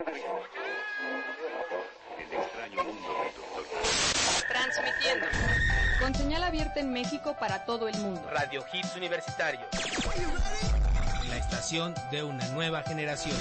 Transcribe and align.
El 0.00 0.14
extraño 2.32 2.84
mundo 2.84 3.08
del 3.24 3.34
doctor. 3.34 3.64
Transmitiendo. 4.46 5.26
Con 6.00 6.14
señal 6.14 6.44
abierta 6.44 6.78
en 6.78 6.92
México 6.92 7.36
para 7.40 7.64
todo 7.64 7.88
el 7.88 7.98
mundo. 7.98 8.22
Radio 8.30 8.64
Hits 8.72 8.94
Universitarios. 8.94 9.66
La 11.28 11.38
estación 11.38 11.94
de 12.12 12.22
una 12.22 12.46
nueva 12.50 12.82
generación. 12.82 13.36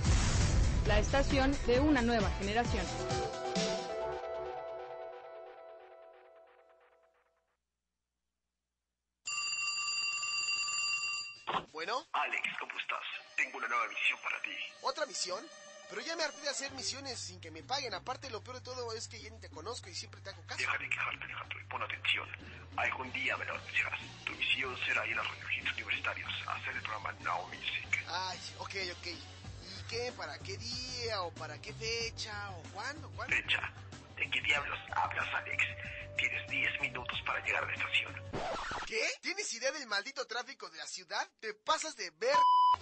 La 0.87 0.97
estación 0.97 1.55
de 1.67 1.81
una 1.81 2.01
nueva 2.01 2.31
generación. 2.39 2.83
Bueno, 11.71 12.05
Alex, 12.13 12.43
¿cómo 12.59 12.77
estás? 12.79 13.03
Tengo 13.35 13.57
una 13.57 13.67
nueva 13.67 13.87
misión 13.87 14.19
para 14.23 14.41
ti. 14.41 14.51
¿otra 14.81 15.05
misión? 15.05 15.43
Pero 15.89 16.01
ya 16.01 16.15
me 16.15 16.23
harté 16.23 16.41
de 16.41 16.49
hacer 16.49 16.71
misiones 16.73 17.17
sin 17.17 17.39
que 17.39 17.49
me 17.49 17.63
paguen. 17.63 17.93
Aparte, 17.93 18.29
lo 18.29 18.43
peor 18.43 18.57
de 18.57 18.63
todo 18.63 18.93
es 18.93 19.07
que 19.07 19.21
ya 19.21 19.29
ni 19.29 19.39
te 19.39 19.49
conozco 19.49 19.89
y 19.89 19.95
siempre 19.95 20.19
te 20.21 20.29
hago 20.29 20.41
caso. 20.45 20.59
Deja 20.59 20.77
de 20.77 20.89
quejarte, 20.89 21.23
Alejandro, 21.23 21.59
y 21.61 21.63
pon 21.65 21.83
atención. 21.83 22.27
Algún 22.75 23.11
día 23.13 23.37
me 23.37 23.45
lo 23.45 23.53
anunciarás. 23.53 23.99
Tu 24.25 24.33
misión 24.33 24.77
será 24.85 25.07
ir 25.07 25.17
a 25.17 25.23
los 25.23 25.31
refugios 25.37 25.73
universitarios 25.73 26.31
a 26.47 26.55
hacer 26.55 26.75
el 26.75 26.81
programa 26.81 27.11
Now 27.21 27.47
Music. 27.47 28.05
Ay, 28.07 28.39
ok, 28.59 28.75
ok. 28.99 29.07
¿Y 29.07 29.83
qué? 29.89 30.11
¿Para 30.17 30.37
qué 30.39 30.57
día? 30.57 31.21
¿O 31.21 31.31
para 31.33 31.59
qué 31.61 31.73
fecha? 31.73 32.51
¿O 32.51 32.61
cuándo? 32.73 33.09
¿Cuándo? 33.11 33.35
Fecha. 33.35 33.71
¿De 34.17 34.29
qué 34.29 34.41
diablos 34.41 34.79
hablas, 34.93 35.27
Alex? 35.35 35.63
Tienes 36.17 36.49
10 36.49 36.81
minutos 36.81 37.21
para 37.25 37.39
llegar 37.45 37.63
a 37.63 37.67
la 37.67 37.73
estación. 37.73 38.13
¿Qué? 39.67 39.71
¿Tienes 39.71 39.71
idea 39.71 39.71
del 39.71 39.87
maldito 39.87 40.25
tráfico 40.25 40.69
de 40.69 40.77
la 40.77 40.87
ciudad? 40.87 41.27
¿Te 41.41 41.53
pasas 41.53 41.95
de 41.97 42.09
ver? 42.11 42.35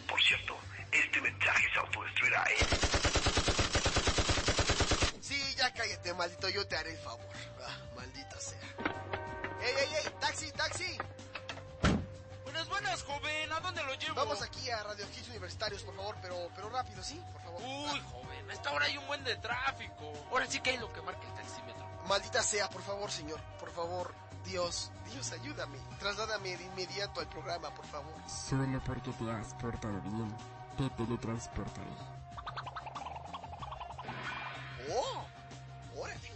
Por 0.08 0.22
cierto, 0.22 0.56
este 0.92 1.22
mensaje 1.22 1.68
se 1.74 1.80
autodestruirá, 1.80 2.44
¿eh? 2.44 2.58
Sí, 5.22 5.56
ya 5.58 5.74
cállate, 5.74 6.14
maldito. 6.14 6.50
Yo 6.50 6.68
te 6.68 6.78
haré 6.78 6.92
el 6.92 7.00
favor. 7.00 7.26
Ah, 7.64 7.78
maldita 7.96 8.40
sea. 8.40 8.60
¡Ey, 9.62 9.74
ey, 9.80 9.90
ey! 9.96 10.14
¡Taxi, 10.20 10.52
taxi! 10.52 10.98
Buenas, 12.44 12.70
buenas, 12.70 13.04
joven. 13.04 13.52
¿A 13.52 13.60
dónde 13.62 13.84
lo 13.84 13.94
llevo? 13.96 14.16
Vamos 14.16 14.42
aquí 14.44 14.70
a 14.70 14.84
Radio 14.84 15.06
Hits 15.08 15.30
Universitarios, 15.30 15.84
por 15.84 15.96
favor, 15.96 16.16
pero, 16.22 16.50
pero 16.56 16.70
rápido, 16.70 17.04
¿sí? 17.04 17.20
Por 17.34 17.42
favor. 17.42 17.62
Uy, 17.64 18.00
joven, 18.12 18.50
a 18.52 18.54
esta 18.54 18.72
hora 18.72 18.86
hay 18.86 18.98
un 18.98 19.08
buen 19.08 19.24
de 19.24 19.36
tráfico. 19.38 20.14
Ahora 20.30 20.46
sí 20.46 20.60
que 20.62 20.70
hay 20.72 20.78
lo 20.78 20.94
que 20.94 21.02
marca 21.02 21.28
el 21.28 21.34
taxímetro. 21.34 21.86
Maldita 22.08 22.44
sea, 22.44 22.70
por 22.70 22.84
favor, 22.84 23.12
señor. 23.12 23.42
Por 23.60 23.72
favor, 23.72 24.14
Dios, 24.46 24.92
Dios, 25.12 25.32
ayúdame. 25.32 25.78
Trasládame 26.00 26.56
de 26.58 26.64
inmediato 26.66 27.20
al 27.20 27.28
programa, 27.30 27.74
por 27.74 27.86
favor. 27.88 28.14
Solo 28.30 28.82
porque 28.86 29.12
te 29.12 29.32
has 29.32 29.54
portado 29.56 30.00
bien, 30.02 30.36
te 30.78 30.90
teletransportaré. 30.92 31.90
¡Oh! 34.92 35.26
¡Órale! 35.98 36.32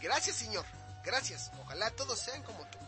Gracias, 0.00 0.36
señor. 0.36 0.64
Gracias. 1.04 1.50
Ojalá 1.62 1.90
todos 1.90 2.18
sean 2.18 2.42
como 2.42 2.64
tú. 2.66 2.78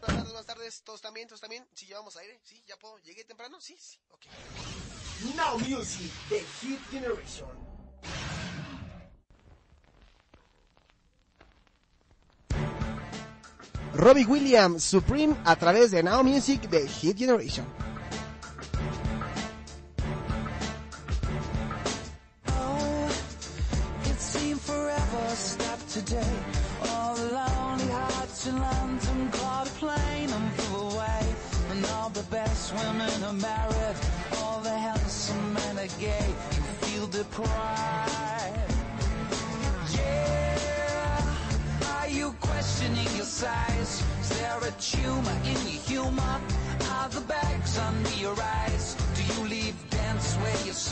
Buenas 0.00 0.16
tardes, 0.16 0.24
buenas 0.24 0.46
tardes. 0.46 0.82
¿Todos 0.82 1.00
también? 1.00 1.28
¿Todos 1.28 1.40
también? 1.40 1.66
¿Sí 1.74 1.86
llevamos 1.86 2.16
aire? 2.16 2.40
¿Sí? 2.44 2.62
¿Ya 2.66 2.76
puedo? 2.76 2.98
¿Llegué 2.98 3.24
temprano? 3.24 3.60
Sí, 3.60 3.76
sí. 3.80 3.98
Ok. 4.10 4.26
Now 5.36 5.58
Music, 5.58 6.12
The 6.28 6.40
Hit 6.60 6.80
Generation. 6.90 7.72
Robbie 13.94 14.24
Williams, 14.26 14.82
Supreme, 14.84 15.36
a 15.44 15.54
través 15.56 15.90
de 15.90 16.02
Now 16.02 16.22
Music, 16.22 16.68
The 16.70 16.86
Hit 16.86 17.18
Generation. 17.18 17.64
Oh, 22.48 23.08
best 32.32 32.74
women 32.74 33.24
are 33.24 33.32
married. 33.34 33.96
All 34.38 34.60
the 34.60 34.70
handsome 34.70 35.52
men 35.52 35.78
are 35.78 35.92
gay. 36.00 36.26
You 36.54 36.62
feel 36.86 37.06
deprived. 37.08 38.41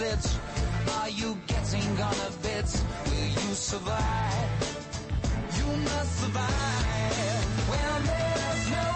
Where 0.01 0.17
sit? 0.21 0.39
Are 0.97 1.11
you 1.11 1.39
getting 1.47 2.01
on 2.01 2.15
a 2.15 2.31
bit? 2.43 2.69
Will 3.07 3.29
you 3.43 3.55
survive? 3.55 4.51
You 5.57 5.67
must 5.89 6.21
survive. 6.21 7.45
When 7.71 8.05
there's 8.09 8.65
no 8.77 8.87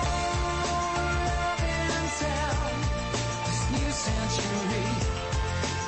love 0.64 1.62
in 1.76 2.04
town, 2.20 2.76
this 3.46 3.62
new 3.74 3.90
century 4.06 4.88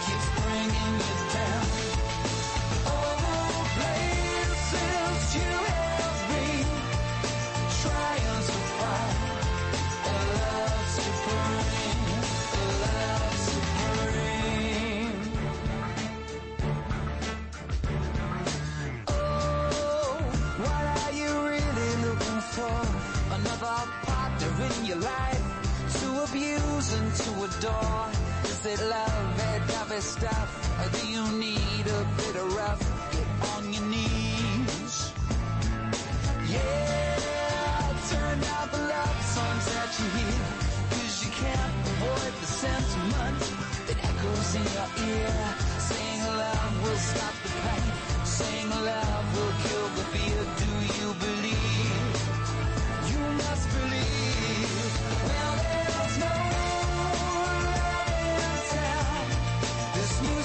keeps 0.04 0.28
bringing 0.41 0.94
you 1.00 1.16
down. 1.33 2.05
door? 27.60 28.06
Is 28.44 28.66
it 28.66 28.80
love? 28.88 29.40
It 29.92 30.02
stuff? 30.02 30.50
Or 30.80 30.88
do 30.98 31.06
you 31.06 31.24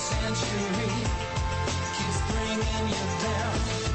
century 0.02 0.90
keeps 1.94 2.22
bringing 2.32 2.88
you 2.90 3.22
down. 3.22 3.91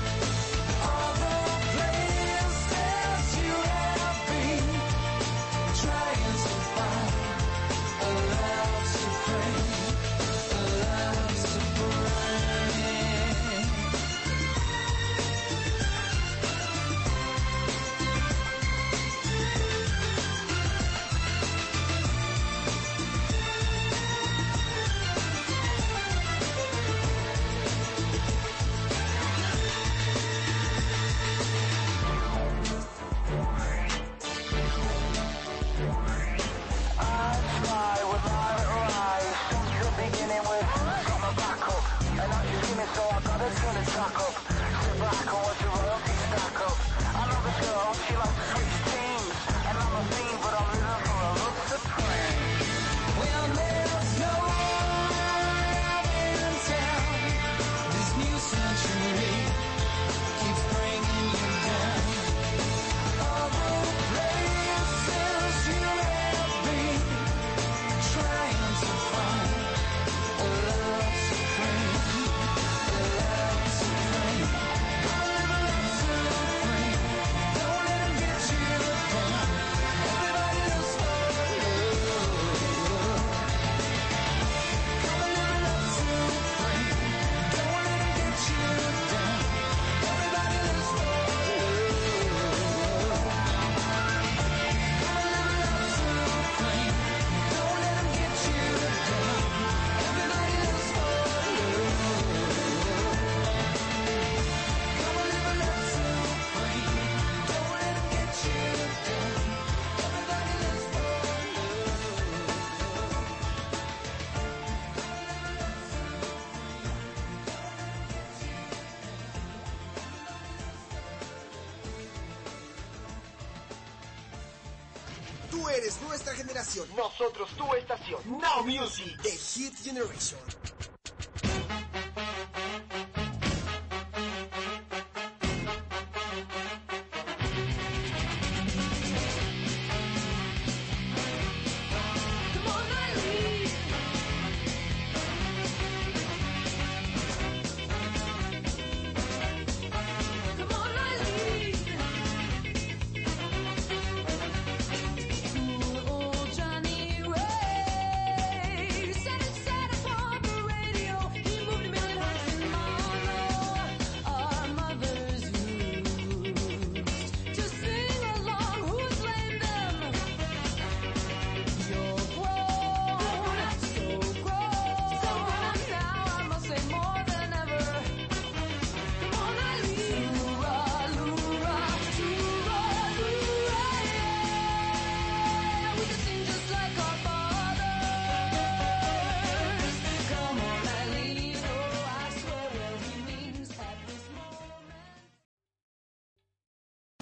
Tú 125.66 125.70
eres 125.70 126.00
nuestra 126.02 126.32
generación. 126.32 126.86
Nosotros 126.96 127.50
tu 127.56 127.74
estación. 127.74 128.20
Now 128.38 128.62
Music. 128.64 129.20
The 129.20 129.30
Hit 129.30 129.74
Generation. 129.82 130.38